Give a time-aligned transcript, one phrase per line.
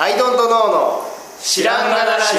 [0.00, 1.02] アイドントノーの
[1.40, 2.36] 知らんがなラジ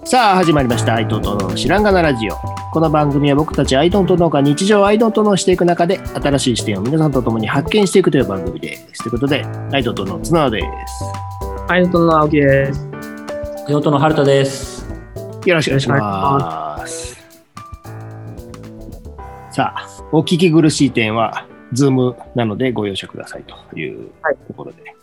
[0.00, 0.04] オ。
[0.04, 0.96] さあ始まりました。
[0.96, 2.34] アイドントノーの知らんがなラジオ。
[2.72, 10.66] この番組は僕たちアイドントノーが日常をアイドントノーしていく中で新しい視点を皆さんと共に発見していくという番組ですということでアイドントノーの綱です。
[11.68, 12.88] アイドントノーの青木です。
[13.68, 14.84] 地元の春田です。
[15.46, 17.14] よろしくお願いします。
[19.52, 24.94] さあ、お聞き苦しい点は、ズームなのでご容赦くださいというはいところで。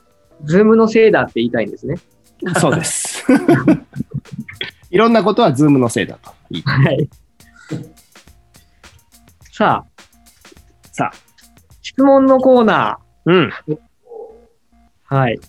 [0.46, 1.98] ズームのせいだって言いたいんですね。
[2.62, 3.26] そうです。
[4.90, 7.10] いろんなことはズームのせいだと言いはい。
[9.52, 10.02] さあ、
[10.94, 11.18] さあ、
[11.82, 13.50] 質問のコーナうん。
[13.68, 13.78] ー。
[15.04, 15.40] はい。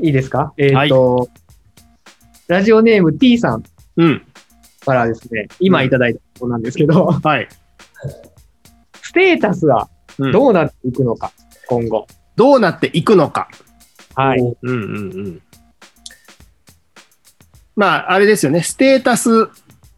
[0.00, 0.52] いいですか？
[0.56, 1.28] えっ、と、
[2.48, 3.62] ラジオネーム T さん
[3.96, 4.26] うん。
[4.84, 7.46] からですね、今いただいたことなんですけど、はい。
[9.02, 9.88] ステータスは
[10.18, 11.32] うんどうなっていくのか、
[11.66, 12.06] 今後。
[12.36, 13.48] どうなっていくのか。
[14.14, 14.40] はい。
[14.40, 15.42] うんうんうん。
[17.76, 18.62] まあ、あれですよね。
[18.62, 19.48] ステータス、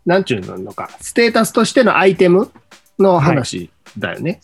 [0.06, 0.89] なんちゅうのか。
[1.01, 2.51] ステータスとしてのアイテム
[2.98, 4.41] の話だよね。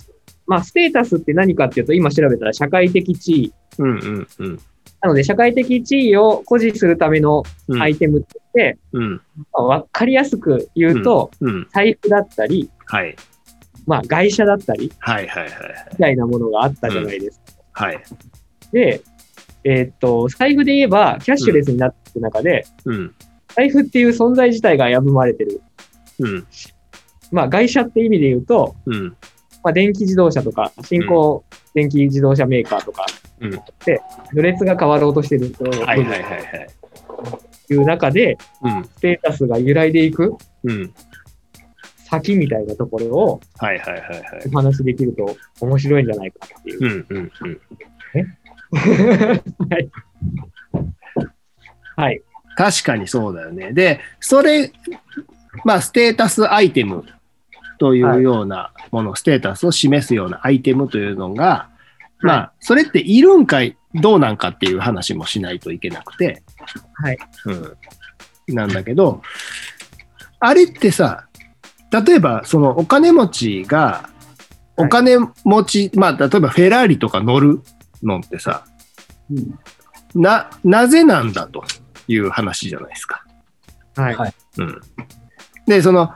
[0.46, 3.52] まあ、ステータスって何かっていうと、今調べたら社会的地位。
[3.78, 4.60] うんうんうん。
[5.02, 9.14] なので、社会的地位を誇示するためのうんアイテムって、うん。
[9.14, 9.20] ま
[9.54, 11.68] あわかりやすく言うと、うん。
[11.72, 13.16] 財布だったり、はい。
[13.90, 15.52] まあ、外車だったり、はいはいはい。
[15.90, 17.40] みたいなものがあったじゃないです
[17.72, 17.86] か。
[17.86, 18.00] はい。
[18.70, 19.02] で、
[19.64, 23.12] えーっと、財布で言えば、キャッシュレスになっていく中で、うん。
[23.48, 25.60] 財布っていう存在自体が危ぶまれてる。
[26.20, 26.46] うん。
[27.32, 29.16] まあ、外車って意味で言うと、うん。
[29.64, 31.42] まあ、電気自動車とか、新興
[31.74, 33.06] 電気自動車メーカーとか、
[33.40, 33.50] うん。
[33.84, 36.68] で、序列が変わろうとしてるとはいはいはいはい。
[37.70, 38.84] いう中で、うん。
[38.84, 40.94] ステータスが揺らいでいくうん。
[42.10, 44.22] 先みたいなところをはいはいはいはい。
[44.52, 46.88] お話しできると面白いんじゃないかっていうう。
[46.88, 47.60] んうんうん。
[49.70, 49.90] はい。
[51.96, 52.22] はい。
[52.56, 53.72] 確かにそうだよね。
[53.72, 54.72] で、それ、
[55.64, 57.04] まあ、ステータスアイテム
[57.78, 61.68] というようなもの、ステータスを示すようなアイテムというのが、
[62.20, 66.42] まあ、それっているんかい、どうなんかっていう話もしないといけなくて、
[66.94, 67.18] はい。
[67.46, 67.52] う
[68.52, 68.54] ん。
[68.54, 69.22] なんだけど、
[70.40, 71.28] あれってさ、
[71.90, 74.08] 例えば、そのお金持ちが、
[74.76, 77.60] お金持ち、まあ、例えばフェラーリとか乗る
[78.02, 78.64] のってさ、
[80.14, 81.64] な、なぜなんだと
[82.08, 83.24] いう話じゃないですか。
[83.96, 84.14] はい。
[84.14, 84.80] はいうん。
[85.66, 86.12] で、その、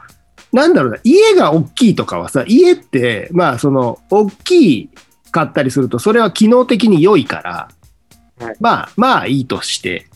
[0.53, 4.91] なんだろうな、家が大きいとかはさ、家って、まあ、その、大きい
[5.31, 7.69] かったりすると、それは機能的に良いから、
[8.39, 10.07] はいまあ、まあいいとして、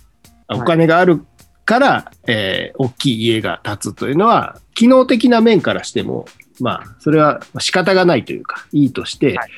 [0.48, 1.24] お金がある
[1.68, 6.24] から、えー大きい家が建つというのは、機能的な面からしても、
[6.60, 9.50] まあ、それは仕方がないというか、いいとして、はい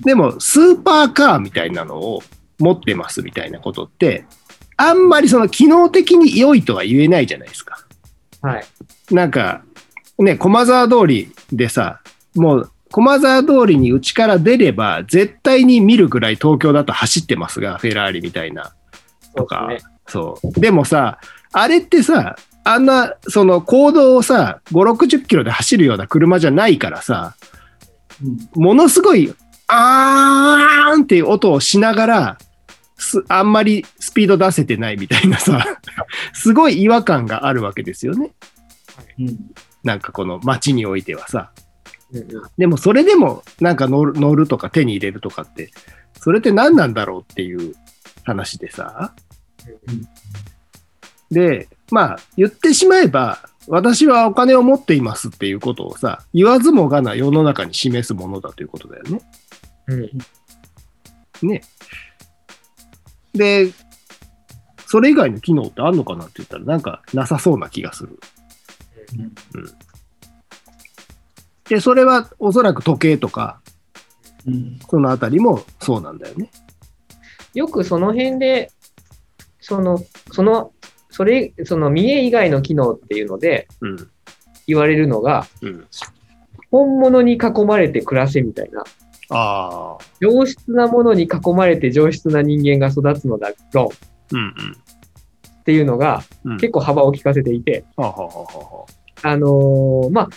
[0.00, 2.22] でも、スーパーカーみたいなのを
[2.58, 4.24] 持ってますみたいなことって、
[4.76, 7.78] あんまりその機能的に良いとは言えないじゃないですか。
[8.40, 8.64] はい。
[9.10, 9.62] なんか、
[10.18, 12.00] ね、駒沢通りでさ、
[12.34, 18.72] もう、駒沢通りに内から出れば、絶対に見るぐらい東京だと走ってますが、フェラーリみたいな。
[19.34, 19.78] とかね
[20.12, 20.60] そう。
[20.60, 21.18] でもさ、
[21.52, 27.34] あれってさ、あんな、その、行動をさ、5、60キロで走るような車じゃないからさ、
[28.54, 29.34] ものすごい、
[29.68, 32.38] あーんっていう音をしながら、
[32.98, 35.64] すあんまりスピード出せてないみたいなさ、
[36.34, 38.32] すごい違和感があるわけですよね。
[39.82, 41.52] なんかこの街においてはさ。
[42.12, 45.70] うんうんでもそれでもなんか乗る乗るとか手に入れるとかって、
[46.20, 47.74] それって何なんだろうっていう
[48.24, 49.14] 話でさ。
[51.30, 59.20] で、まあ言ってしまえば、私はお金を持っていますっていうことをさ、言わずもがな世の中に示すものだということだよね。
[59.88, 60.10] うん
[61.42, 61.62] ね。
[63.34, 63.72] で、
[64.86, 68.18] それ以外の機能ってあんのかなって言ったらなんかなさそうな気がする。
[71.68, 73.60] で、それはおそらく時計とか、
[74.90, 76.50] そのあたりもそうなんだよね。
[77.54, 78.70] よくその辺で、
[79.62, 79.98] その、
[80.32, 80.72] その、
[81.10, 83.96] それ、その見栄以外の機能っていうのでうん。
[84.66, 85.86] 言われるのが、うん。
[86.70, 88.84] 本物に囲まれて暮らせみたいな。
[89.30, 90.04] ああ。
[90.20, 93.90] 上質なものに囲まれて上質な人間が育つのだろ
[94.32, 94.54] ううん
[95.60, 96.22] っていうのが
[96.58, 98.86] 結構幅を利かせていて、はあは
[99.22, 100.28] あのーまあ、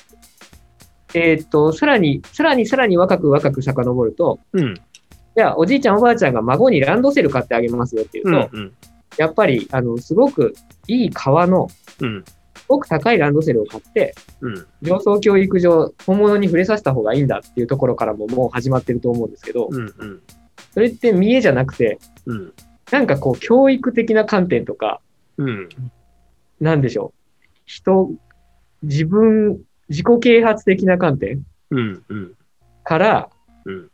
[1.15, 4.45] えーっと、さらに、さらにさらに若く若く遡ると、あ。
[4.53, 4.75] うん。
[5.35, 8.59] じゃあおじいちゃんおばあちゃんが孫にランドセル買ってあげますよっていうと、うん。
[8.59, 8.73] うん。
[9.17, 10.53] やっぱり、あの、すごく
[10.87, 11.67] いい革の
[12.01, 12.25] うん。
[12.67, 14.67] ごく高いランドセルを買って、うん。
[14.81, 19.93] 上層教育上、本物に触れさせた方がいいんだっていうところからももう始まってると思うんですけど、うん。
[19.97, 20.21] うん。
[20.73, 22.53] それって見栄じゃなくて、うん。
[22.91, 24.99] なんかこう、教育的な観点とか、
[25.37, 25.69] うん。
[26.59, 27.41] なんでしょう。
[27.65, 28.11] 人、
[28.81, 32.03] 自分、自己啓発的な観点うん。
[32.09, 32.33] うん。
[32.83, 33.29] から
[33.65, 33.91] うん、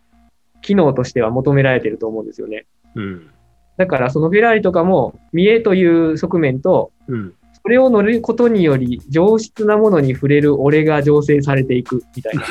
[0.62, 2.66] 機能としては求められてると思うんですよね。
[2.96, 3.30] うん。
[3.78, 7.34] だからそのフェラーリとかも、見栄という側面と、うん。
[7.64, 12.44] それを乗ることにより上質なものに触れる俺が醸成されていくみたいな。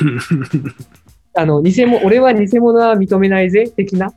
[1.35, 4.13] あの、偽物、俺は偽物は認めないぜ的な、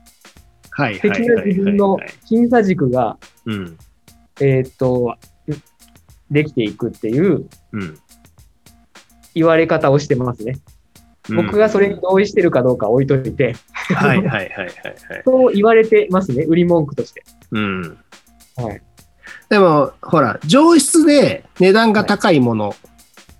[0.71, 3.77] はいはい的な自分の審査軸が、うん。
[4.41, 5.15] えーっと、
[6.31, 7.97] できていくっていううん。
[9.33, 10.55] 言われ方をしてますね。
[11.29, 14.73] 僕がそれに同意してるかどうか置いといて、はいはいはいはいはい。
[15.25, 17.23] そう言われてますね、売り文句として。
[17.51, 17.97] うん。
[18.57, 18.81] はい。
[19.49, 22.75] でも、ほら、上質で値段が高いもの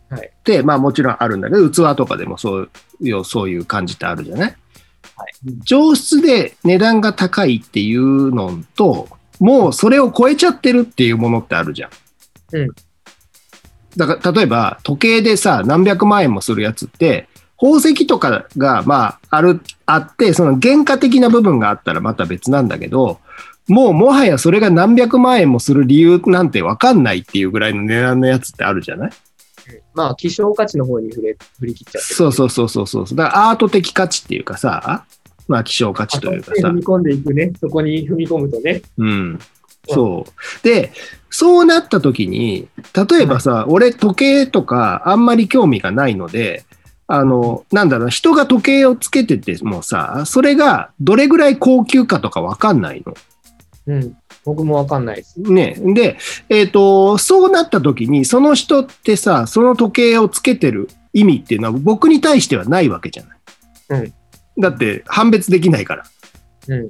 [0.09, 2.69] はいって、まあもちろんあるんだけど、器とかでもそう
[3.01, 4.49] いう、そういう感じってあるじゃない？
[4.49, 4.57] はい
[5.63, 9.07] 上質で値段が高いっていうのと、
[9.39, 11.89] もうそれを超えちゃってるっていうものってあるじゃん。
[12.53, 12.69] うん。
[13.95, 17.29] だから、例えば、時計でさ、何百万円もするやつって、
[17.59, 23.19] 宝石とかが、まあ、ある、あって、その原価的な部分があったらまた別なんだけど、
[23.67, 29.11] もうもはやそれが何百万円もする理由なんてわかんないっていうぐらいの値段のやつってあるじゃない？
[29.95, 32.15] まあ、希少価値の方に触れ、振り切っちゃってる。
[32.15, 33.05] そうそうそうそうそう。
[33.15, 35.05] だからアート的価値っていうかさ、
[35.47, 36.73] まあ希少価値というかさ踏。
[36.73, 37.53] み込んでいくね。
[37.59, 38.81] そこに踏み込むとね。
[38.97, 39.39] うん。
[39.87, 40.63] そう。
[40.63, 40.91] で、
[41.29, 42.67] そうなった時に、
[43.09, 46.65] 例えばさ、俺時計とかあんまり興味がないので、
[47.07, 53.13] あの、なんだろう、人が時計をつけててもさ、それがどれぐらい高級かとかわかんないの。
[53.87, 54.17] うん。
[54.43, 55.39] 僕もわかんないです。
[55.39, 55.75] ね。
[55.79, 56.17] で、
[56.49, 64.03] えっ、と、そうなった時に、その人ってさ、その時計をつけてる意味っていうのは僕に対してはないわけじゃない。
[64.03, 64.13] うん
[64.57, 66.05] だって判別できないから。
[66.69, 66.89] うん。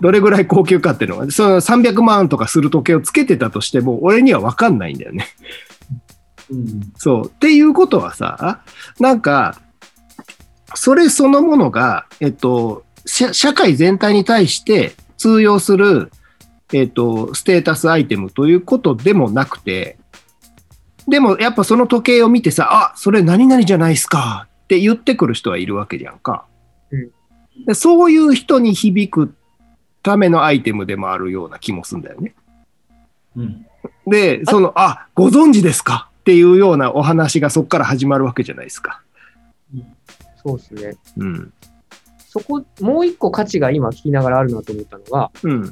[0.00, 5.28] どれぐらい高級かっていうのが、その300万とかする時計をつけてたとしても、俺には分かんないんだよね。
[6.54, 6.92] うん。
[6.96, 7.26] そう。
[7.26, 8.62] っていうことはさ、
[9.00, 9.60] なんか、
[10.74, 16.10] それそのものが、えっと、社社会全体に対して通用する、
[16.72, 19.98] えっと、ステータスアイテムということでもなくて、
[21.06, 26.46] でもやっぱその時計を見てさ、あ、それ何々じゃないですかって言ってくる人はいるわけじゃんか。
[26.90, 27.10] うん
[27.68, 29.34] でそういう人に響く
[30.02, 32.34] ためのアイテムでもあるような気もするんだよね。
[33.36, 33.66] うん。
[34.08, 36.08] で、その、あ、ご存知ですか？
[36.24, 39.02] っていうようなお話がそこから始まるわけじゃないですか。
[40.42, 40.96] そうですね。
[41.18, 41.52] うん。
[42.16, 45.64] そこ、もう一個価値が今聞きながらあるなと思ったのが、うん。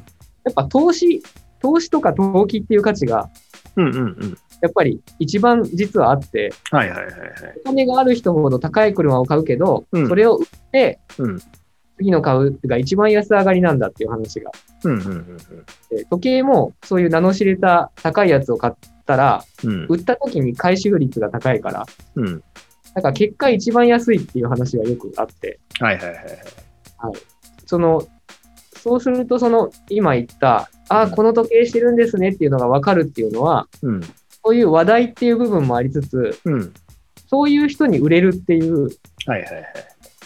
[0.44, 1.22] やっぱ投資、
[1.58, 3.30] 投資とか投機っていう価値が、
[3.76, 4.38] うんうんうん。
[4.60, 7.22] やっぱり一番実はあって、はいはいはいはい。
[7.64, 11.38] お金がある人ほど高い車を買うけど、うんそれを売って、うん
[11.98, 14.50] 次の買うが一番安上がりなんだっていう話が。
[14.84, 15.36] うんうんうん
[15.90, 18.74] で時計もそういう名の知れた高いやつを買っ
[19.12, 19.86] たら、うん。
[19.88, 21.86] 売った時に回収率が高いから、
[22.16, 22.42] うん。
[22.94, 26.24] だから結果一番安いっていう話がよくあって、はいはいはいはい。
[27.66, 28.06] その、
[28.76, 34.00] そうするとその今言った、ああ、この時計してるんですねっていうのが分かるっていうのは、うん。
[34.44, 36.74] そういう話題っていう部分もありつつ、うん。
[37.28, 38.90] そういう人に売れるっていう、はい
[39.28, 39.64] はいはい。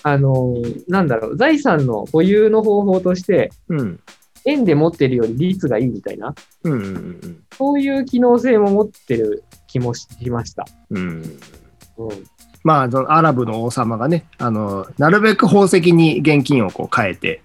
[0.02, 4.00] あのーなんだろう、財産の保有の方法として、うん。
[4.46, 10.66] 円で持ってるより率がいいみたいな、うんうんうんそういう機能性も持ってる気もしました。
[10.90, 10.98] うん。
[10.98, 12.08] うん。
[12.08, 12.26] うん。
[12.62, 17.40] まあ、そのアラブの王様がね、あの、なるべく宝石に現金をこう変えて、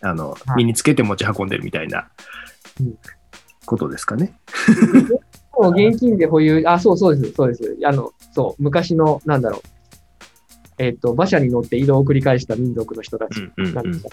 [0.00, 2.08] あの、はい身につけて持ち運んでるみたいな
[2.80, 2.98] うん
[3.66, 4.34] ことですかね。
[5.56, 7.78] もう現金で保有、あ、そうそうです、そうです。
[7.84, 9.60] あの、そう、昔の、なんだろう、
[10.78, 14.08] えっ、と、馬車に乗って移動を繰り返した民族の人たちなんですか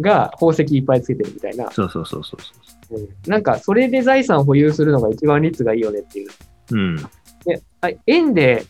[0.00, 6.28] が宝石いっぱいつけてるみたいな、そうそうそうそうそうんなんか、それで財産を保有するのが一番率がいいよねっていう。
[6.72, 6.76] う。
[6.76, 6.96] うん。
[7.44, 8.64] であ円で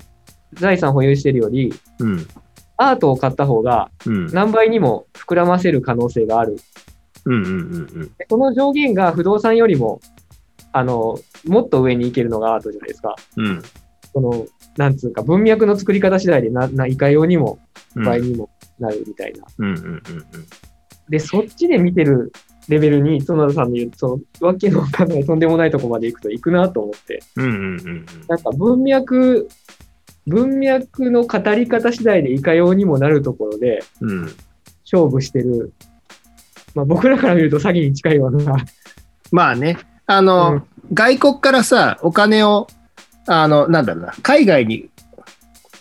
[0.55, 2.27] 財産保有してるより、うん。
[2.77, 4.27] アートを買った方がうん。
[4.27, 6.57] 何倍にも膨らませる可能性がある。
[7.25, 8.39] うんうんうんうん。
[8.39, 10.01] の上限が不動産よりも、
[10.73, 13.15] あの、もっと上に行けるのがアートじゃないですか。
[13.37, 13.63] うん。
[14.13, 17.59] その、なんつうか、文脈の作り方次第でな、な、いかようにも
[17.95, 19.45] うん倍にもなるみたいな。
[21.09, 22.33] で、そっちで見てる
[22.69, 29.49] レベルに、園田さんの言う、その、わけのわかんないとんでもないとこまで行くと行くなと思って、なんか文脈、
[30.27, 33.83] 文脈の語り方次第でいかようにもなるところで。
[34.93, 35.73] 勝負してる。
[36.75, 38.57] まあ僕らから見ると詐欺に近いような。
[39.31, 40.63] まあね、あの、うん
[40.93, 42.67] 外国からさ、お金を
[43.27, 44.91] あの、なんだろうな、海外に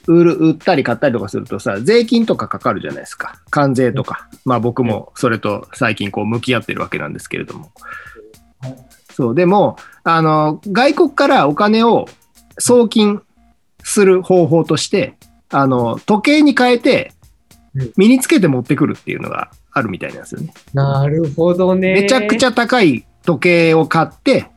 [0.07, 3.39] 売る、売ったり買ったりとかするとさ、税金とかかかるじゃないですか。
[3.49, 4.27] 関税とか。
[4.45, 7.71] まあ僕もそれと最近こう向き合ってるわけなんですけれども。
[9.11, 12.07] そう、でも、あの、外国からお金を
[12.59, 13.21] 送金
[13.83, 15.17] する方法として、
[15.49, 17.13] あの、時計に変えて
[17.75, 20.53] うん、身につけて持ってくるっていうのがあるみたいなんですよね。
[20.73, 21.93] なるほどね。
[21.93, 24.50] めちゃくちゃ高い時計を買って、はい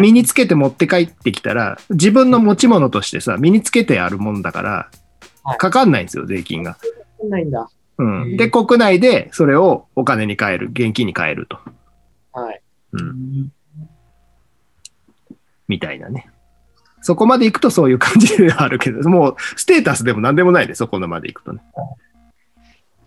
[0.00, 4.90] 身につけて持って帰ってきたら、自分の持ち物としてさ、身につけてあるもんだから
[5.42, 6.76] は、いかかんないんですよ、税金が。
[7.28, 7.68] ないんだ。
[7.98, 11.58] うん、で、国内でそれをお金に変える、現金に変えると。
[12.32, 12.60] はい。
[12.92, 13.52] うん、
[15.68, 16.30] みたいなね。
[17.02, 21.60] そこまで行くとそういう感じではあるけど、 もうステータスでも何でもないで、そこまで行くとね。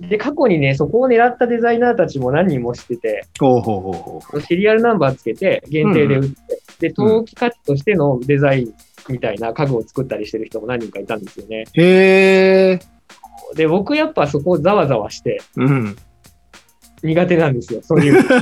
[0.01, 4.41] で、過去にね、そこを狙ったデザイナーたちも何人も知ってて、ほうほうほうほうほう。
[4.41, 8.73] シリアルナンバーつけて、限定で売って、で、投機価値としてのデザイン
[9.09, 11.65] みたいな家具を作ったりしてる人も何人かいたんですよね。
[11.73, 12.79] へえ、
[13.55, 15.95] で、僕やっぱそこをざわざわしてうん。
[17.03, 17.81] 苦手なんですよ。
[17.83, 18.21] そういう。
[18.23, 18.33] そ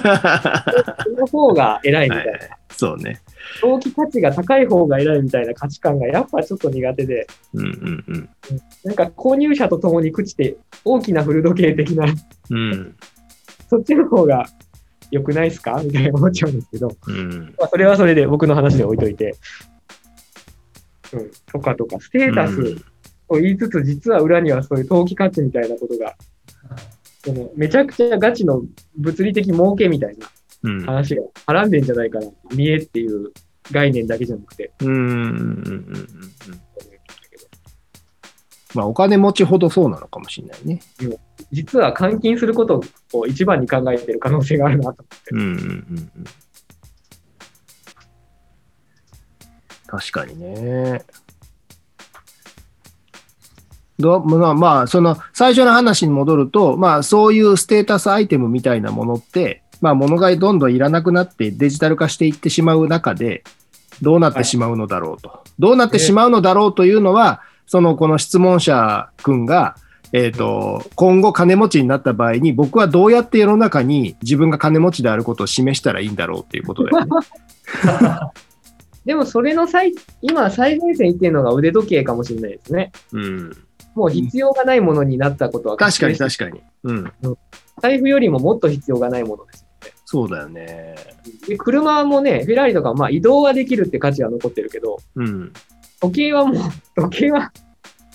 [1.09, 2.39] の方が偉いみたいな。
[2.69, 3.21] そうね。
[3.61, 8.29] 投機価値が高い方が偉いみたいな価値観がやっぱちょっと苦手で、うんうんうん。
[8.85, 12.05] なんか購入者と共に朽ちて大きな古時計的な、
[12.49, 12.95] うん。
[13.69, 14.45] そっちの方が
[15.13, 15.79] 良くないですか？
[15.85, 17.53] みたいな思っちゃうんですけど、うん。
[17.57, 19.35] まあ、それはそれで僕の話で置いといて、
[21.13, 22.75] うん、とかとか、ステータス
[23.29, 26.15] と言いつつ、実は裏にはそういう投機価値みたいなことが、
[27.23, 28.63] そのめちゃくちゃガチの
[28.97, 30.27] 物理的儲けみたいな
[30.63, 30.85] うん。
[30.85, 32.27] 話がはらんでんじゃないかな。
[32.55, 33.31] 見えっていう
[33.71, 34.71] 概念だけじゃなくて。
[34.81, 36.03] うん。
[38.73, 40.81] まあ、お金持ちほどそうなのかもしれないね。
[41.51, 42.81] 実は換金すること
[43.13, 45.31] を一番に考えてる可能性があるなと思って。
[45.31, 46.25] うんうんうんうん。
[49.87, 51.03] 確かにね。
[53.99, 63.43] どまあ、まあ、その最初の話に戻ると、まあ、そういうステータスアイテムみたいなものって、まあ、物がどんどんいらなくなってデジタル化していってしまう中で、
[64.01, 65.43] どうなってしまうのだろうと。
[65.59, 69.75] どうなってしまうのだろうというのは、そのこの質問者君が、
[70.11, 77.09] えっ、と、今後金持ちになった場合に、僕はどうやって世の中に自分が金持ちであることを示したらいいんだろうっていうことだよね。
[79.05, 82.91] でもそれの最、今最前線言ってるのが腕時計かもしれないですね。
[83.11, 83.51] うん。
[83.95, 86.63] もう必要がないものになったことは確かに確確かに。
[86.83, 87.13] うん。
[87.81, 89.65] 財布よりももっと必要がないものです
[90.05, 90.95] そうだよね。
[91.47, 95.51] で、車もね、フェラーリとかはまあ移動はできるって価値は残ってるけど、うん。
[96.03, 96.55] 時計はもう、
[97.01, 97.51] 時計は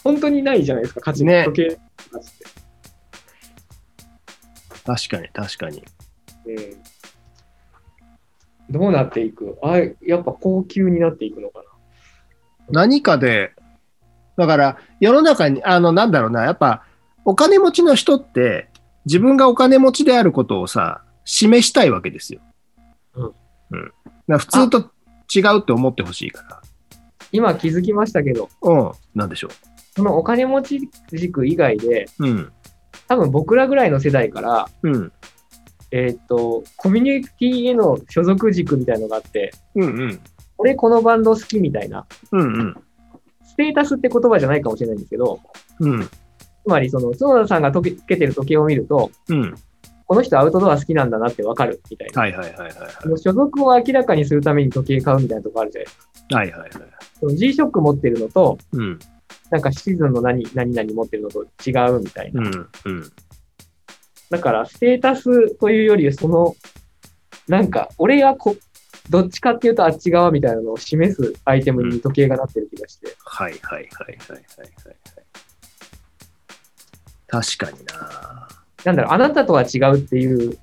[0.05, 1.79] 本当にないじゃないですか、価値ね時計。
[4.85, 5.85] 確かに確かに。
[6.47, 6.83] うん
[8.71, 9.57] どうなっていく？
[9.63, 11.65] あやっぱ高級になっていくのか
[12.71, 13.55] 何かで、
[14.37, 16.85] だから世の中に、あの、なんだろうな、やっぱ
[17.25, 18.69] お金持ちの人って
[19.07, 22.43] 自分がお金持ちであることをさ、示したいわけですよ。
[23.15, 23.35] うん
[23.71, 24.39] うん。
[24.39, 24.91] 普通と
[25.35, 26.61] 違うって思ってほしいかな。
[27.33, 28.71] 今気づきましたけど、ら。
[28.71, 28.93] うん。
[29.15, 29.49] なんでしょ
[29.97, 30.81] そのお金持ち
[31.13, 32.27] 軸以外で、う。
[32.27, 32.53] うん。
[33.09, 35.13] 多分僕らぐらいの世代から、うん。
[35.91, 40.21] えーっと、コミュニティへの所属軸みたいのがあって、うんうん。
[40.59, 42.77] 俺このバンド好きみたいな、うんうん。
[43.45, 45.41] ステータスって言葉じゃないかもしれないんですけど、
[45.81, 46.05] うん。
[46.05, 46.11] つ
[46.67, 49.55] まりその、角田さんがとけつけてる時計を見ると、うん。
[50.07, 52.23] この人アウトドア好きなんだなってわかるみたいな。
[52.23, 55.99] はいはいはいはいその所属を明らかにするために時計買うみたいなとこあるじゃないです
[56.31, 56.37] か。
[56.39, 56.51] はい。
[56.51, 56.71] はいはい
[57.23, 58.99] G-SHOCK 持ってるのと、うん。
[59.51, 62.43] なんかシーズンの何何々持ってるのと違うみたいな。
[62.43, 62.69] うん。
[62.85, 63.13] うん。
[64.31, 66.55] だから、ステータスというより、その、
[67.49, 68.57] なんか、俺がこ、
[69.09, 73.09] どっちかっていうとあっち側みたいなのを示すアイテムに時計がなってる気がして。
[73.25, 74.97] はいはいはいはいはいはいはい。
[77.27, 78.49] 確かにな。
[78.85, 80.59] なんだろう、あなたとは違うっていう、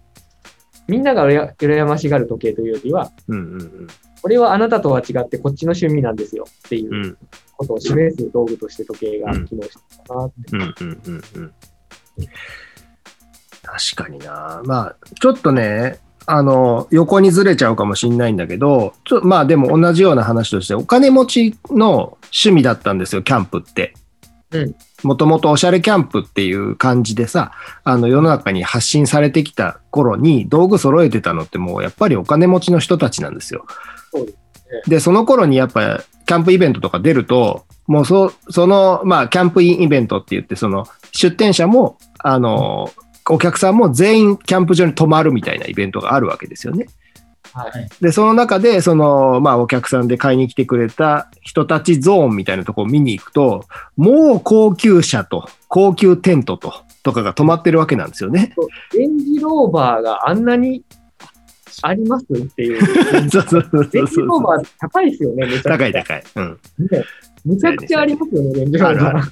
[0.88, 3.88] みんながうら羨ましがる時計というよりは、うんうんうん。
[4.26, 7.18] 俺はあなたとは違ってこっちの趣味なんですよっていううん
[7.58, 10.52] ことを示す道具として時計が機能してるかなって。
[13.62, 14.62] 確かにな。
[14.66, 23.94] まあ、ちょっとね、あの、横にずれちゃうかもしれないんだけど、ちょまあでも同じような話として、お金持ちの趣味だったんですよ、キャンプって。
[24.52, 27.52] うんもともとおしゃれキャンプっていう感じでさ、
[27.84, 33.68] あの世の中に発信されてきた頃に道具揃えてたのってもうやっぱりお金持ちの人たちなんですよ。
[34.16, 34.32] そうで
[34.84, 42.92] すで、その頃にやっぱキャンプイベントとか出ると、もうそその、まあ、キャンプインイベントって言って、その出店者も、あの、
[43.30, 46.88] お客さんも全員キャンプ場に泊まるみたいなイベントがあるわけですよね。
[47.54, 47.90] はい。
[48.02, 53.64] で、その中で、その、まあ、お客さんで買いに来てくれた人たちゾーンみたいなところを見に行くと、
[53.96, 58.54] もう高級車と、高級テントと、とかが止まってるわけなんですよね。
[58.94, 60.84] レンジローバーがあんなに
[61.82, 62.82] ありますっていう。
[63.30, 65.72] そうそうそうレンジそうローバー高いですよね、めちゃくちゃ。
[65.78, 66.24] 高い高い。
[66.36, 66.60] うん。
[66.80, 67.04] ね
[67.46, 69.32] めちゃくちゃありますよね、レンジローバー。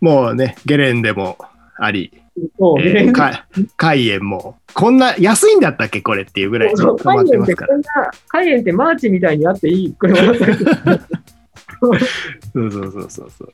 [0.00, 1.38] もうね、ゲレンデも
[1.76, 2.12] あり、
[2.58, 7.68] そう、えーかカイエンも、こんな安いんだったっけこれっていうぐらいそう止まってますから。
[7.68, 10.34] てこんな、カイエンってマーチみたいにあっていい車だ
[11.80, 11.98] そう
[12.52, 13.52] そうそうそうそう。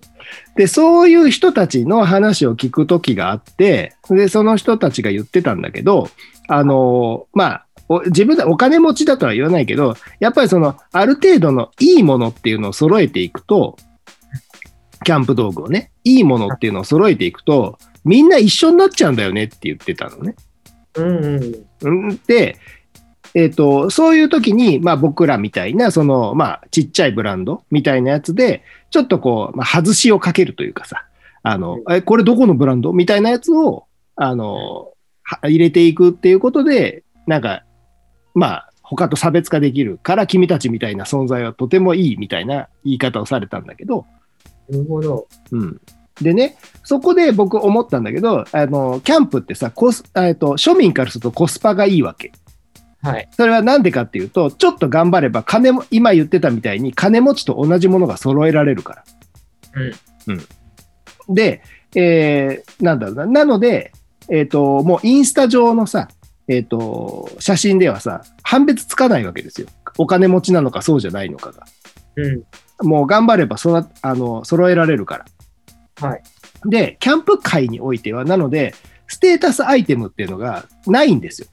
[0.57, 6.09] で、そういう人たちの話を聞くときがあって、で、その人たちが言ってたんだけど、
[6.49, 7.74] あの、まあ、お
[8.07, 13.76] 自分でお金持ちだとは言わないけど、やっぱりその、ある程度のいいものっていうのを揃えていくと、
[15.05, 20.35] キャンプ道具をね、いいものっていうのを揃えていくと、みんな一緒になっちゃうんだよねって言ってたのね。
[20.97, 21.67] うんうん。
[21.83, 22.59] うんで、
[23.35, 31.05] えっ、と、そういう時に、まあ僕らみたいな、その、まあちっちゃいブランドみたいなやつで、ちょっとこう、まあ、外しをかけるというかさ、
[31.43, 32.93] あの、え、これどこのブランド？
[32.93, 33.87] みたいなやつを、
[34.17, 34.93] あの、
[35.25, 37.63] は入れていくっていうことで、なんか、
[38.35, 44.07] まあ、他と差別化できるから君たちみたいな存在はとてもいいみたいな言い方をされたんだけど、
[44.69, 45.29] なるほど。
[45.53, 45.81] うん。
[46.21, 52.33] でね、そこで僕思ったんだけど、あの、キャンプってさ、コス、えっと、庶民からするとコスパがいいわけ。
[53.03, 53.29] はい。
[53.33, 59.05] それはなんでかっていうと、ちょっと頑張れば金も、今言ってたみたいに金持ちと同じものが揃えられるから。
[60.29, 61.35] うん。
[61.35, 61.62] で、
[61.97, 63.26] えーなんだろうな。
[63.26, 63.93] なので、
[64.31, 66.09] えっ、と、もうインスタ上のさ、
[66.49, 69.69] えっ、と、写真ではさ、判別つかないわけですよ。
[69.99, 71.65] お金持ちなのかそうじゃないのかが。
[72.17, 72.29] う
[72.85, 72.87] ん。
[72.87, 75.25] もう頑張ればそらあの揃えられるか
[76.01, 76.09] ら。
[76.09, 76.23] はい。
[76.67, 78.75] で、キャンプ界においては、なので、
[79.07, 81.49] ステータスアイテムっていうのがないんですよ。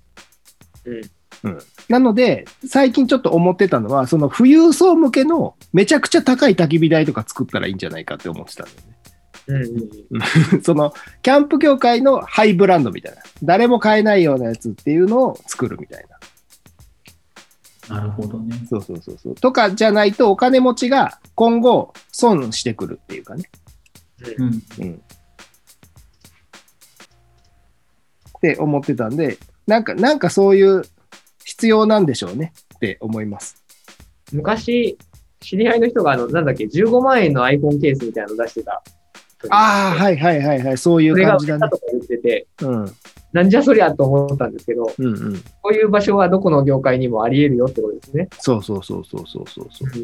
[1.44, 1.60] うん。
[1.90, 8.98] なので、最近ちょっと思ってたのは、その富裕層向けのめちゃくちゃ高い焚き火台とか作ったらいいんじゃないかって思ってたんだよね。
[9.56, 9.90] うん
[10.54, 10.62] うん。
[10.64, 13.22] その、キャンプ業界のハイブランドみたいな。
[13.44, 16.06] 誰も買えないようなやつっていうのを作るみたい
[17.90, 17.96] な。
[17.96, 18.56] なるほどね。
[18.70, 19.36] そうそうそうそう。
[19.36, 23.50] とかじゃないとお金持ちが今後損してくるっていうかね。
[24.38, 24.64] うん。
[24.80, 25.02] うん。
[28.38, 29.38] って思ってたんで、
[29.68, 30.84] なんか、なんかそういう
[31.44, 33.64] 必要なんでしょうねって思います。
[34.32, 34.98] 昔、
[35.42, 38.82] 知り合いの人が、あの、なんだっけ、15万円のアイコンケースみたいなの出してた。
[39.50, 40.78] ああ、はいはいはいはい。
[40.78, 41.70] そういう感じだね。
[41.70, 42.92] とか言ってて、うん。
[43.34, 45.44] なんじゃそりゃと思ったんですけど、うんうん。
[45.62, 48.30] こういう場所はどこの業界にもあり得るよってことですね。
[48.40, 50.04] そうそうそうそうそうそうそう。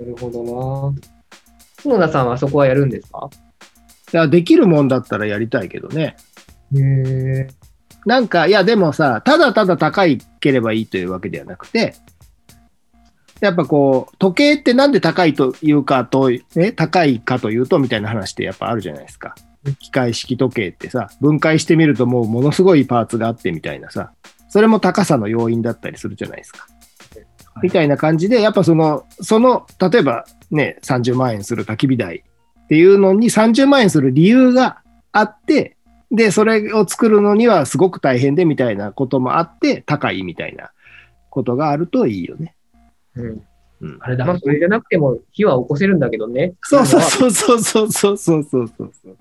[0.00, 1.00] なるほどな
[1.82, 3.30] 角田さんはそこはやるんですか？
[4.12, 6.16] いや、できるもんだったらやりたいけどね。
[6.74, 7.48] へえ。
[8.04, 11.94] なんか、いや、でもさ、ただただ高いければいいというわけではなくて、
[13.40, 19.34] やっぱこう、時計ってなんで高いというかと、ね、高いかというと、みたいな話ってやっぱあるじゃないですか。
[19.80, 24.12] 機械式時計ってさ、分解してみるともうものすごいパーツがあってみたいなさ、
[24.48, 26.60] それも高さの要因だったりするじゃないですか。
[26.60, 26.78] はい
[27.62, 32.24] みたいな感じで、やっぱその、その、例えばね、30万円する焚き火台
[32.64, 35.76] っていうのに30万円する理由があって、
[36.10, 40.70] で、それを作るのにはすごく大変でみたいなこともあって、高いみたいな
[41.30, 42.54] ことがあるといいよね。
[43.22, 43.42] うん。
[43.80, 44.24] うん、あれだ。
[44.24, 46.54] まあ、それじゃなくても火は起こせるんだけどね。
[46.62, 49.16] そうそうそうそうそうそうそうそうそう。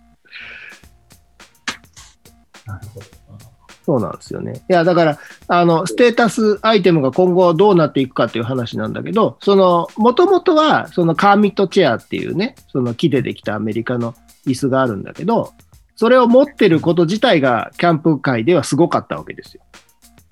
[2.66, 3.06] なるほど。
[3.88, 4.66] そうなんですよね。
[4.70, 14.14] いや、だから、あの、ステータスアイテムが今後どうなっていくかっていう話なんだけど、その、もともとは、そのカーミットチェアっていうね、その木でできたアメリカの
[14.46, 15.54] 椅子があるんだけど、
[15.96, 19.64] それを持ってること自体がキャンプ界ではすごかったわけですよ。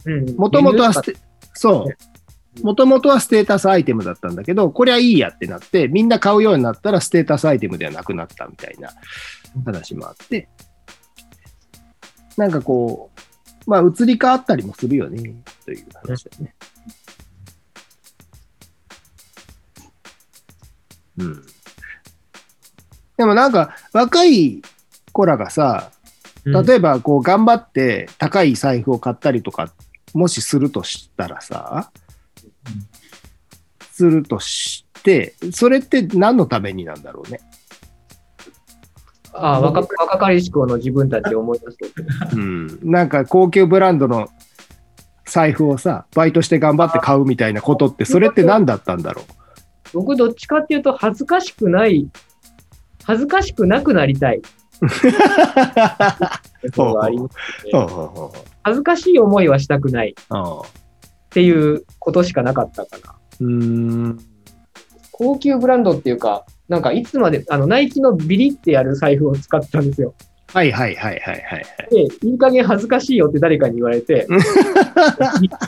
[0.05, 0.35] うん。
[0.35, 1.19] もともとはステテ、
[1.53, 2.14] そう。
[2.63, 8.89] もともとはステータスアイテムだったんだけど、これはいいやってなって、みんな買うようになったらステータスアイテムではなくなったみたいな
[9.65, 10.47] 話もあって、
[12.37, 13.11] なんかこ
[13.67, 16.55] う、まあ移り変わったりもするよね、という話だよね。
[21.17, 21.45] うん。
[23.17, 24.61] でもなんか若い
[25.11, 25.91] 子らがさ、
[26.45, 29.73] 例えばこう頑張って高い財布を買ったりとか、
[30.13, 31.91] もしするとしたらさ、
[33.91, 37.39] するとして、それって何のためになんだろうね？
[39.33, 41.85] ああ、若若かりし頃の自分たちを思い出すと。
[42.37, 42.79] うん。
[42.83, 44.29] なんか高級ブランドの
[45.25, 49.23] 財布をさ、バイトして頑張って買うみたいなことって、それって何だったんだろ
[49.93, 52.07] 僕、どっちかっていうと、恥ずかしくない、
[53.03, 54.41] 恥ずかしくなくなりたい。
[54.81, 54.87] こ
[56.71, 57.35] とがあります
[57.73, 58.31] う
[58.63, 60.61] 恥ずかしい思いはしたくないうん
[61.35, 63.15] っていうことしかなかったかな。
[63.41, 64.19] うーん。
[65.11, 70.13] 高級ブランドっていうか、なんかいつまで、あの、ナイキのビリってやる財布を使ってたんですよ。
[70.53, 71.65] はいはいはいはいはい。
[71.91, 74.25] で、いい加減恥ずかしいよって誰かに言われて、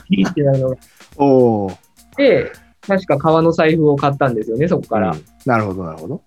[0.10, 0.78] ビリってなるのが。
[1.18, 1.72] おお。
[2.16, 2.50] で、
[2.88, 5.12] 確か革の財布を買ったんですよね、そこから。
[5.12, 6.22] うんなるほどなるほど。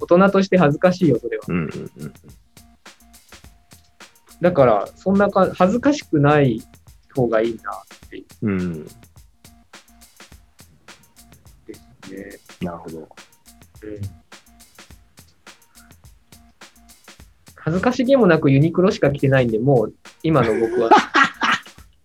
[0.00, 1.44] 大人として恥ずかしいよ、それは。
[1.46, 2.12] うんうんうん。
[4.40, 6.60] だから、そんなか、恥ずかしくない
[7.14, 7.70] 方がいいな
[8.12, 8.84] っていううん。
[8.84, 8.90] で
[11.74, 11.80] す
[12.12, 12.38] ね。
[12.60, 12.98] なるほど。
[12.98, 13.06] うん
[17.64, 19.94] 恥ずかしげもなくユニクロしか着てないんで、もう
[20.24, 20.90] 今の僕は。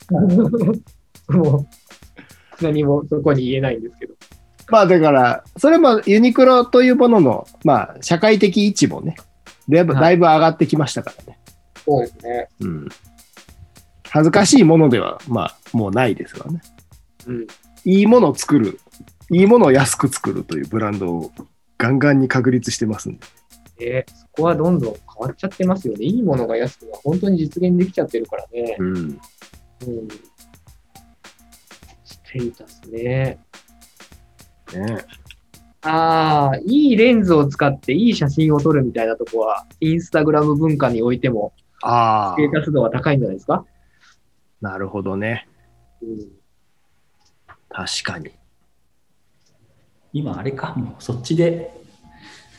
[1.30, 1.68] もう
[2.64, 4.14] 何もそこに言えないんですけど。
[4.70, 9.16] まあだから、それもユニクロというものの、まあ社会的位置もね、
[9.68, 11.40] だいぶはいだいぶ上がってきましたからね。
[11.84, 12.50] そうですね。
[12.60, 12.90] うん。
[14.10, 16.62] 恥ずかしいものでは、まあもうないですわね。
[17.28, 17.48] うん。
[17.86, 18.80] いいものを作る、
[19.32, 21.32] いいものを安く作るというブランドを
[21.78, 23.26] ガンガンに確立してますんで。
[23.80, 26.06] えーそこはどんどん変わっちゃってますよね。
[26.06, 28.76] いいものが安くは本当に実現できちゃってるからね。
[28.78, 28.96] うん。
[28.96, 29.20] うん。
[32.04, 33.40] ステータスね。
[34.74, 34.98] ね
[35.82, 43.66] ああ、いいレンズを使っていい写真を撮るみたいなとこは、インスタグラム文化においても、あステータス度は高いんじゃないですか？
[44.64, 45.48] あ、なるほどね。
[46.02, 46.38] うん。
[47.70, 48.32] 確かに。
[50.14, 51.80] 今あれか、もうそっちで、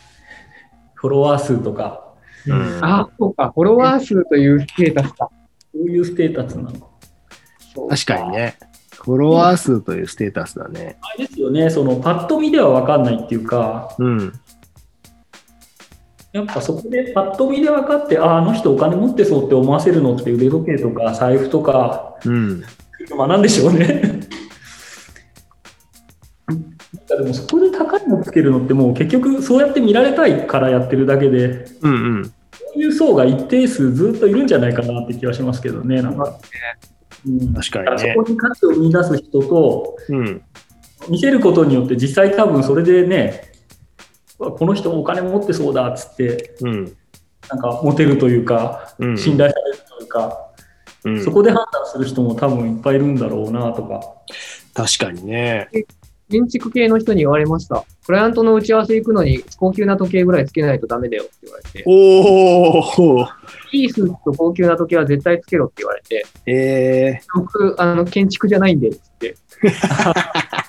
[0.94, 2.04] フォロワー数とか、
[2.46, 5.30] うんあ、そうか、フォロワー数というステータスか。
[5.72, 6.90] そういうステータスなの。
[7.88, 8.32] 確かに。
[8.32, 8.56] ね。
[9.02, 10.98] フォロワー数というステータスだね。
[11.00, 14.32] あれですよね、そのパッと見では分かんないっていうか、うん。
[16.32, 22.62] やっぱそこでパッと見で分かって、ああ、あの人お金持ってそうって思わせるのって腕時計とか財布とか、うん。
[23.16, 24.20] まあなんでしょうね。
[27.08, 32.24] でもそこで高いのつけるのってもう結局そうやって見られたいからやってるだけで、うんうん。
[32.24, 32.32] そ
[32.76, 36.38] ういう層が一定数ずっといるんじゃないかなって気はしますけどね、なんか。
[37.26, 40.42] うん、確かにねそこに価値を見出す人と、うん。
[41.08, 43.47] 見せることによって実際多分それでね、
[44.38, 46.96] この人もお金持ってそうだっつって、うん。
[47.50, 50.44] なんかモテるというか、うん信頼されるというか、
[51.04, 54.00] うんそこで判断する人も多分いっぱいいるんだろうなとか。
[54.74, 55.68] 確かにね。
[56.30, 57.84] 建築系の人に言われました。
[58.04, 63.28] クライアントの打ち合わせ行くのに高級な時計ぐらいつけないとダメだよって言われて、おお。
[63.72, 69.36] いいスーツと高級な時計は絶対つけろって言われて、え僕、あの、建築じゃないんで、つって。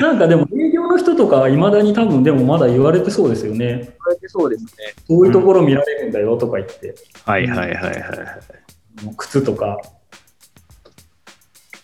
[0.00, 3.66] なんかでも営業の人とかはいまだに多分でもまだ言われてそうですよね。
[3.66, 4.70] 言われてそうですね。
[5.06, 9.14] そういうところ見られるんだよとか言って、ー、はいはいはいはいはい。
[9.16, 9.78] 靴とか。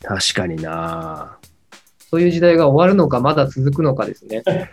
[0.02, 1.38] 確かにな。
[2.10, 4.42] そういう時代が終わるのか、まだ続くのかですね。
[4.46, 4.68] だか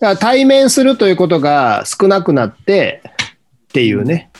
[0.00, 4.30] ら対面するということが少なくなってっていうね。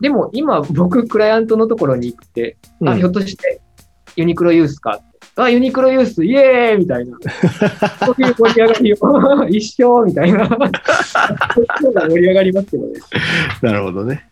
[0.00, 3.60] でも今、僕、クライアントのところに行って、あ、うんひょっとして、
[4.16, 5.00] ユニクロユースか。
[5.44, 7.16] あ、ユニクロユース、イエーイみたいな。
[8.04, 10.48] そういう盛り上がりを、 一緒みたいな。
[10.48, 10.58] そっ
[11.78, 13.00] ちの方が盛り上がりますけどね。
[13.62, 14.28] なるほどね。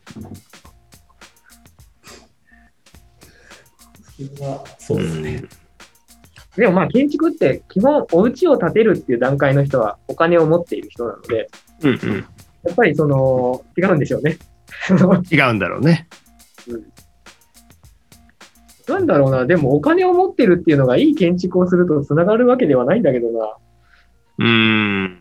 [4.79, 5.45] そうですね。
[6.57, 11.49] でもまあ、建築って基本、お家を建てるっていう段階の人はお金を持っている人なので、
[11.83, 12.27] うんうん。
[12.65, 14.39] やっぱりその、違うんでしょうね。
[15.31, 16.09] 違うんだろうね。
[18.89, 23.57] なんだろうな、でもお金を持ってるっていうのがいい建築をするとつながるわけではないんだけどな。
[24.39, 25.21] うーん。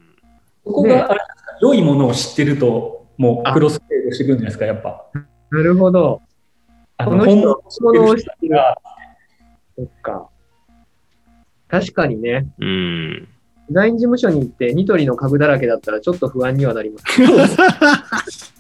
[0.64, 5.06] そこがあれですか良いものを知ってると、もうクロスフェードしてくるんじゃないですか、やっぱ。
[5.52, 6.22] なるほど。
[6.98, 8.58] あこの人本物を知ってる
[9.78, 10.30] そっか。
[11.68, 13.28] 確かにね、うん。
[13.68, 18.54] デザイン事務所に行ってニトリの家具だらけだったらちょっと不安にはなります。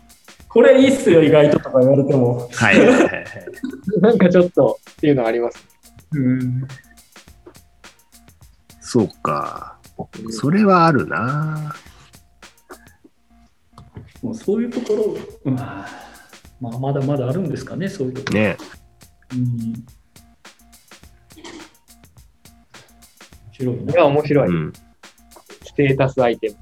[0.56, 2.48] これいいっすよ、意外ととか言われても。
[2.54, 3.26] はいはいはいはい。
[4.00, 5.62] なんかちょっとっていうのはあります。
[6.14, 6.66] うん
[8.80, 9.78] そうか。
[10.30, 11.76] それはあるな。
[14.22, 15.86] もうそういうところ、うんま
[16.62, 18.40] あ、まだまだあるんですかね、そういうところ。
[18.40, 18.58] ね。
[19.34, 19.84] うん面
[23.52, 23.94] 白いな。
[23.94, 24.48] いや、面白い。
[24.48, 24.74] うん。
[25.66, 26.56] ステータスアイテム。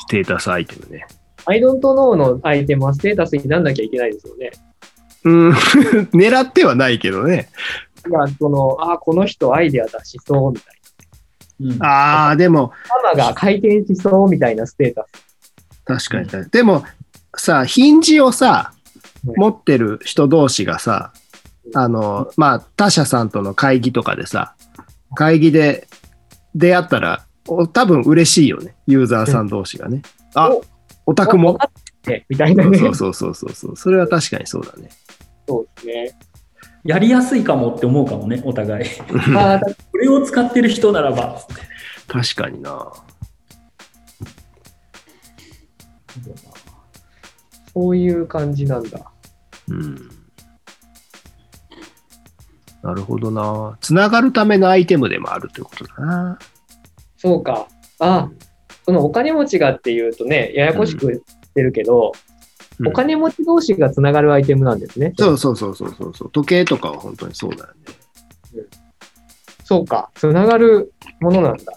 [0.00, 1.06] ステータスアイテムね。
[1.46, 4.50] I don't know のアイテムはステータスになんなきゃいけないですよね。
[5.24, 5.50] うん。
[6.12, 7.48] 狙ってはないけどね。
[8.08, 10.76] いや、その、あ、この人アイデア出しそうみたい
[11.58, 12.72] うんああ、でも、
[13.04, 13.12] な。
[13.14, 16.04] ママが回転しそうみたいなステータス。
[16.10, 16.50] 確かに確かに。
[16.50, 16.84] でも、
[17.36, 18.72] さ、ヒンジをさ、
[19.36, 21.12] 持ってる人同士がさ、
[21.74, 24.54] あの、まあ、他社さんとの会議とかでさ、
[25.14, 25.88] 会議で
[26.54, 28.74] 出会ったら、お多分嬉しいよね。
[28.86, 30.02] ユーザーさん同士がね。
[30.34, 30.64] あお、
[31.06, 31.54] オタクも？
[31.54, 31.70] っ
[32.02, 32.78] て、みたいなね。
[32.78, 33.76] そうそうそうそうそう。
[33.76, 34.90] それは確かにそうだね。
[35.48, 36.18] そうですね。
[36.84, 38.86] やりやすいかもって思うかもね、お互い。
[39.36, 41.40] ああ、これを使ってる人ならば、
[42.06, 42.92] 確かにな。
[47.74, 49.00] そういう感じなんだ。
[49.68, 50.10] うん。
[52.82, 53.76] なるほどな。
[53.80, 56.38] つながるためのアイテムでもあるということだな。
[57.16, 57.66] そうか。
[57.98, 58.30] あ、
[58.86, 61.20] そのお金持ちがっていうとね、ややこしくし
[61.54, 62.36] てるけど、うん
[62.84, 65.14] お金持ち同士がつながるアイテムなんですね。
[65.16, 66.30] そうそうそうそうそうそう。
[66.30, 67.74] 時計とかは本当にそうだよね。
[69.64, 70.10] そうか。
[70.14, 71.72] つながるものなんだ。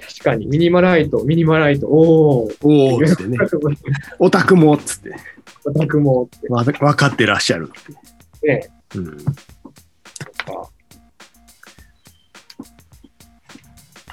[0.00, 2.56] 確かに、ミニマライト、ミニマライト、おー。
[2.62, 3.38] おおっつってね。
[4.18, 5.14] オタクもっつって。
[5.64, 6.48] オタクもって。
[6.48, 8.48] わ分かってらっしゃるって。
[8.48, 9.16] ね、うん。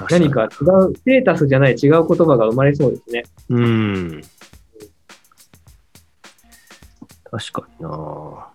[0.10, 0.50] 何か違う、
[0.96, 3.24] ステータスじゃない違う言葉が生まれそうですね。
[3.50, 4.22] うん。
[7.24, 8.48] 確かにな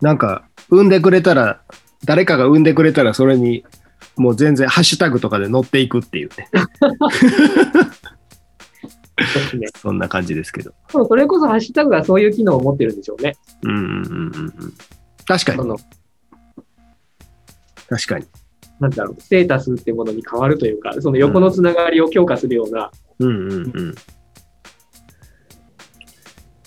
[0.00, 1.62] なんか、産んでくれたら、
[2.04, 3.64] 誰かが産んでくれたら、それに、
[4.16, 6.48] もう全然ハッシュタグとかで載っていくっていうね。
[9.80, 10.74] そんな感じですけど。
[10.92, 13.34] でもそれこそハッシュタグがそういう機能を持ってるんでしょうね。
[13.62, 14.08] うんうんうんうんう
[14.66, 14.74] ん。
[15.26, 15.58] 確かに、
[17.88, 18.26] 確かに。
[18.82, 22.90] なんだろう、ステータスってものに変わるというか、その横のつながりを強化するような、
[23.20, 23.58] うんうんう
[23.90, 23.94] ん。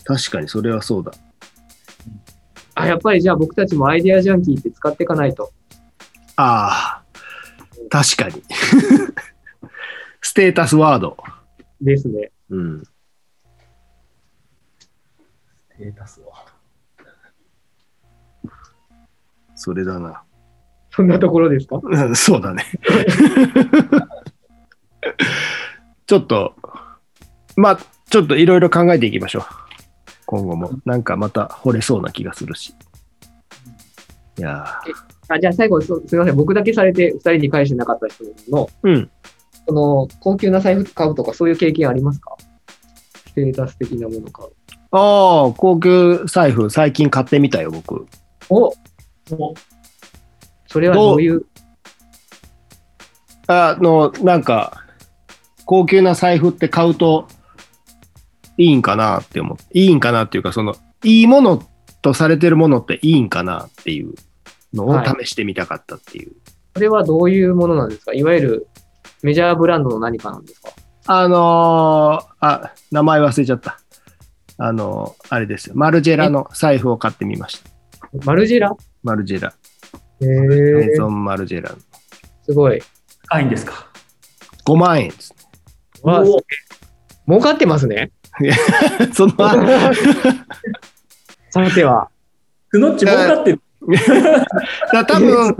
[0.05, 1.11] 確かに、それはそうだ。
[2.73, 5.51] あ、やっぱりじゃあ僕たちもアイデアジャンキーって使っていかないと。
[6.37, 7.03] ああ、
[7.89, 8.41] 確かに。
[10.21, 11.17] ステータスワード。
[11.81, 12.31] ですね。
[12.49, 12.83] うん。
[12.83, 12.91] ス
[15.77, 16.45] テータスは。
[19.55, 20.24] それだな。
[20.95, 21.79] そんなところですか？
[21.83, 22.63] うんそうだね。
[26.07, 26.55] ちょっと、
[27.55, 27.79] まあ、
[28.09, 29.43] ちょっといろいろ考えていきましょう。
[30.25, 30.71] 今後も。
[30.85, 32.73] なんかまた惚れそうな気がするし。
[34.37, 34.65] いや
[35.29, 36.35] あじゃあ最後そ、すみません。
[36.35, 39.09] 僕だけされて二人に返してなかった人の、ーうん。
[39.67, 42.35] その、高級な財布買うとかそういう経験ありますか？
[43.27, 44.49] ステータス的なもの買う。
[44.91, 48.05] ああ、高級財布最近買ってみたよ、僕。
[48.49, 48.71] お
[50.75, 51.45] それはどういう、
[53.47, 54.83] あの、なんか、
[55.63, 57.29] 高級な財布って買うと
[58.57, 61.63] いいんかなって思って、いいんかなっていうか、その、いいもの
[62.01, 64.15] とされてるものっていいんかなっていう
[64.73, 66.33] のをはい試してみたかったっていう。
[66.73, 68.13] それはどういうものなんですか？
[68.13, 68.67] いわゆる
[69.23, 70.71] メジャーブランドの何かなんですか？
[71.05, 73.79] あのーあ、名前忘れちゃった。
[74.57, 75.75] あのーあれですよ。
[75.77, 77.69] マルジェラの財布を買ってみました。
[78.25, 78.75] マルジェラ？
[79.03, 79.53] マルジェラ。
[80.21, 80.29] へえ
[80.87, 81.75] メゾンマルジェラ。
[82.43, 82.81] すごい。
[83.29, 83.87] 高いんですか
[84.65, 85.33] ？5万円です。
[86.03, 86.23] わあ、
[87.27, 88.11] 儲かってますね。
[89.13, 89.33] その、
[91.49, 92.09] さては。
[92.71, 93.61] スノッチ儲かってる。
[94.91, 95.55] だ多分、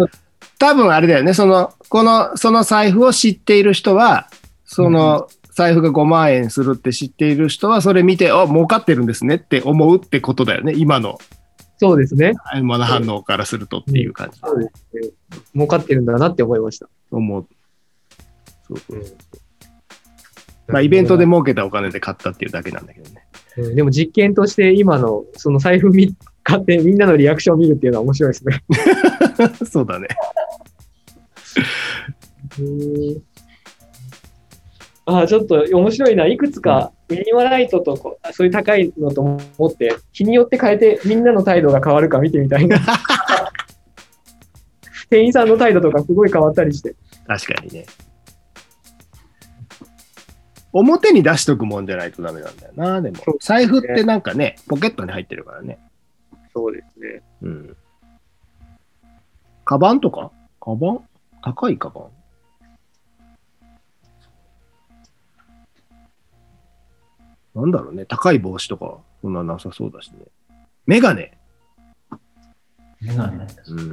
[0.60, 1.34] 多分あれだよね。
[1.34, 4.28] その、この、その財布を知っている人は、
[4.65, 10.74] その財布が5万円するって知っている人は、それ見て、あ、儲かってるんですねって思うってことだよね。
[10.76, 11.18] 今の、
[11.77, 12.33] そうですね。
[12.55, 14.39] 今の反応からするとっていう感じ。
[14.39, 15.11] そうですね。
[15.53, 16.89] 儲かってるんだなって思いました。
[17.11, 17.47] 思う。
[18.67, 19.03] そうそう
[20.67, 23.27] まあ、イベントで儲けたお金で買ったっていうだけなんだけどね。
[23.57, 28.63] うんでも実験として今のその財布見買ってみんなのリアクションを見るっていうのは面白いですね。
[29.65, 30.07] そうだね。
[35.06, 36.26] ああ、ちょっと面白いな。
[36.26, 39.38] いくつかミニマライトとこうそういう高いのと思
[39.68, 42.80] って、日によって変えてみんなの態度が変わるか見てみたいな。
[45.10, 46.96] 店員さんの態度とかすごい変わったりして。
[47.28, 47.86] 確かにね。
[50.74, 53.38] 表に出しとくもんじゃないとダメなんだよな、でもそう。
[53.39, 55.80] 財布ってなんかね、ポケットに入ってるからね。
[56.54, 57.22] そうですね。
[57.44, 57.78] うん。
[59.63, 60.32] カバンとか？
[60.60, 61.00] カバン？
[61.44, 62.06] 高いカバン？
[67.56, 68.06] なんだろうね。
[68.06, 70.26] 高い帽子とか、そんななさそうだしね。
[70.86, 71.38] メガネ。
[73.02, 73.48] メガネ。
[73.68, 73.89] うん。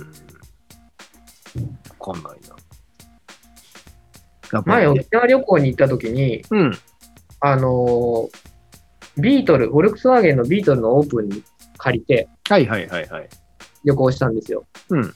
[1.99, 2.57] わかんないな。
[4.53, 6.73] やっぱ前、りね、沖縄旅行に行った時に、うん。
[7.41, 8.53] あのー
[9.19, 11.43] ビートル、フォルクスワーゲンのビートルのオープンに
[11.77, 13.29] 借りてはいはいはいはい。
[13.85, 14.65] 旅行したんですよ。
[14.89, 15.15] うん。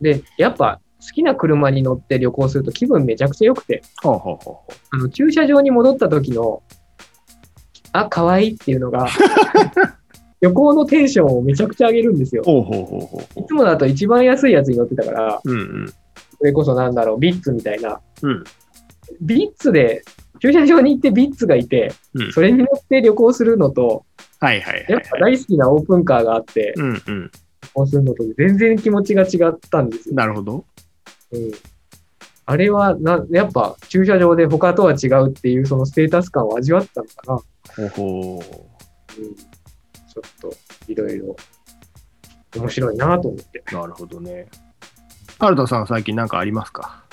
[0.00, 6.62] で、やっぱ好きな車に乗って旅行すると気分めちゃくちゃ良くて、ほうほうほうほあの駐車場に戻った時の
[7.94, 9.06] あ、可愛いっていうのが、
[10.42, 12.42] 旅行のテンションをめちゃくちゃ上げるんですよ。
[12.44, 15.50] ほうほうほうほいつもだと一番安いやつに乗ってたから、う。
[15.50, 15.86] うんうん。
[15.86, 18.00] それこそなんだろう、ビッツみたいな。
[18.22, 18.44] うん。
[19.20, 20.02] ビッツで、
[20.40, 24.04] 駐車場に行ってビッツがいて、うんそれに乗って旅行するのと、
[24.40, 27.30] はいはいはいやっぱ大好きなオープンカーがあって、うんうん。
[27.62, 30.16] 旅行するのと全然気持ちが違ったんですよ。
[30.16, 30.64] なるほど。
[31.30, 31.52] うん
[32.46, 37.40] あれはな、やっぱ駐車場で他とは違うっていうそのステータス感を味わったのかな。
[37.76, 38.42] ほうほ
[39.18, 40.52] うん、ちょっと
[40.86, 41.36] いろいろ
[42.56, 43.62] 面白いなと思って。
[43.72, 43.74] う。
[43.74, 44.48] なるほどね。
[45.38, 47.04] 原田さん最近なんかありますか？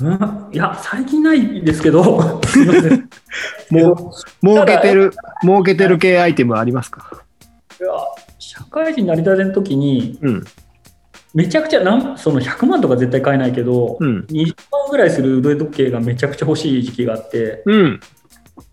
[0.00, 0.48] うん？
[0.52, 3.08] いや、最近ないですけど、すいません。
[3.70, 7.24] いもう、儲けてる、儲けてる系アイテムありますか？
[7.80, 7.86] や
[8.38, 10.44] 社会人になりたての時に、うん。
[11.36, 14.26] めちゃくちゃなん、その100万とか絶対買えないけど、うん。
[14.30, 18.00] 20万ぐらいする腕時計がめちゃくちゃ欲しい時期があって、うん。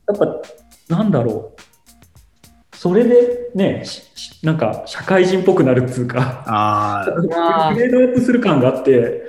[0.07, 0.41] やっぱ、
[0.87, 1.61] なんだろう。
[2.73, 3.83] それでね、
[4.43, 6.45] なんか社会人っぽくなるっつうか、
[7.75, 9.23] グ レードアップする感があって、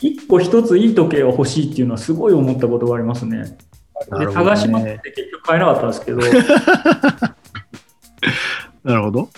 [0.00, 3.38] 一個一ついい時計を欲しいっていうのはすごい思ったことがありますね。
[3.38, 3.56] ね
[4.32, 6.18] 探しまくって結局買えなかったんですけど、
[8.82, 9.28] なるほど。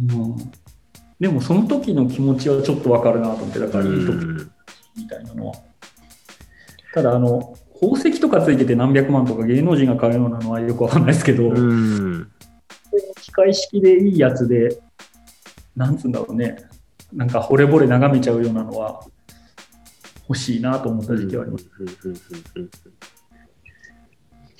[0.00, 0.34] うん
[1.20, 4.50] でもその時の気持ちはちょっとわかるなと思って、だからいい時うん
[4.96, 5.54] みたいなのは。
[6.94, 12.30] ただ、あの、宝石とかついてて何百万とか芸能人が買うようなのはよくわかんないですけど、うん。
[13.20, 14.80] 機械式でいいやつで、
[15.76, 16.56] なんつうんだろうね、
[17.12, 19.04] なんか惚れ惚れ眺めちゃうようなのは
[20.28, 21.70] 欲しいなと思った時期はあります。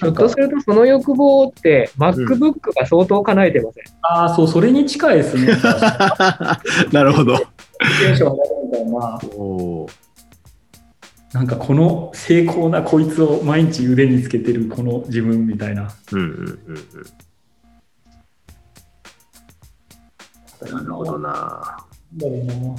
[0.01, 3.85] ひょっとするとその欲望って MacBook が相当叶えてません。
[4.01, 5.53] ああ、そう、それに近いですね。
[6.91, 7.37] なるほど。
[7.37, 7.45] テ
[8.13, 9.19] ンション上がるみたいな、
[11.35, 15.91] なんかこの精巧なこいつを毎日腕につけてるこの自分みたいな。
[16.13, 16.39] うんうんうん
[20.65, 20.73] うん。
[20.73, 21.29] なるほどな。
[21.29, 21.37] な
[22.17, 22.75] んだろうな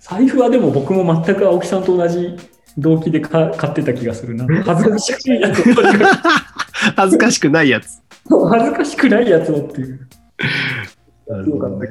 [0.00, 2.36] 財布はでも僕も全く青木さんと同じ
[2.78, 4.46] 動機でか買ってた気がするな。
[4.64, 5.62] 恥ずかしいやつ
[6.96, 8.00] 恥ずかしくないやつ。
[8.28, 10.08] く恥ずかしくないやつをっていう。
[11.28, 11.88] なるほどね。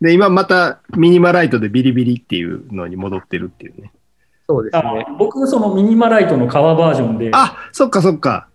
[0.00, 3.92] で、今またミニマライトでビリビリっていうのに戻ってるっていうね。
[4.48, 5.06] そうですあね。
[5.18, 8.48] 僕、そのミニマライトの革バージョンで、あ、そっかそっか。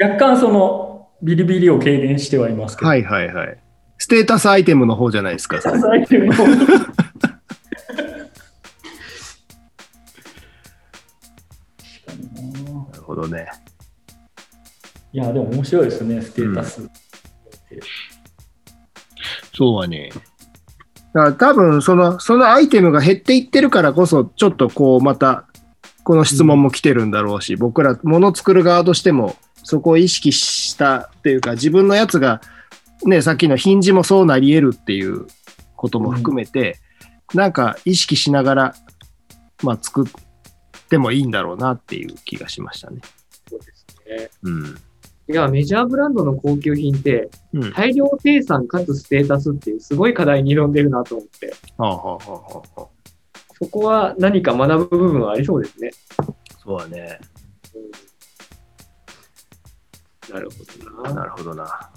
[0.00, 2.88] 若干そのビリビリを軽減してはいますけど。
[2.88, 3.58] はいはいはい。
[3.98, 5.60] ステータスアイテムの方じゃないですか。
[5.60, 7.31] それアイテムの確
[13.14, 13.46] ほどね。
[15.12, 16.88] いや、でも面白いですね、ステータス。
[19.54, 20.10] そうはね。
[21.14, 25.46] だから多分その、そのアイテムが減っていってるからこそ、ちょっとこうまた、
[26.04, 32.40] この質問も来てるんだろうし、僕ら、もの作る側としても、そこを意識したっていうか、自分のやつが、
[33.04, 35.26] ね、さっきのヒンジもそうなり得るっていう
[35.76, 36.80] ことも含めて、
[37.34, 38.74] なんか意識しながら、
[39.62, 40.06] まあ作
[40.92, 43.00] ってもいいんだろうなっていう気がしましたね。
[43.48, 44.30] そうですね。
[44.42, 44.78] うん。
[45.26, 47.72] いや、メジャーブランドの高級品って、うん。
[47.72, 52.88] 大量生産かつステータスっていうすごい課題に挑んでるなと思って、はあはあはあはあはあ
[53.58, 55.92] そこは何か学ぶ部分はありそうですね。
[56.62, 57.18] そうだね。
[60.30, 61.14] なるほどな。
[61.14, 61.90] なるほどな。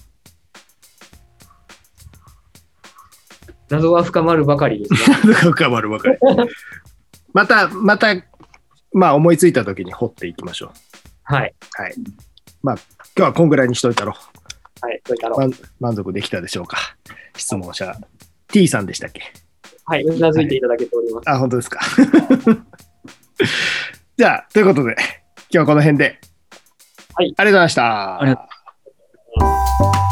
[3.70, 5.34] 謎は深まるばかりですね。
[5.52, 6.18] 深まるばかり。
[7.34, 8.16] また、また、
[8.96, 10.70] まあ思いついた時に掘っていきましょう。
[11.24, 11.54] はい。
[11.74, 11.94] はい。
[12.64, 12.76] まあ、
[13.18, 14.14] 今日はこんぐらいにしといたろ
[14.82, 15.02] はい。
[15.06, 16.78] それから、満満足できたでしょうか。
[17.36, 17.94] 質問者、
[18.48, 19.22] T さんでしたっけ？
[19.86, 20.04] はい。
[20.04, 21.30] うなずいていただけております。
[21.30, 21.80] あ、本当ですか？
[24.18, 24.98] じゃあ、ということで、今
[25.52, 26.20] 日はこの辺で。
[27.16, 28.22] はいありがとうございました。
[28.22, 28.44] ありがと
[30.02, 30.05] う